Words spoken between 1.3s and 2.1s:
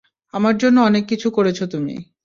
করেছো তুমি।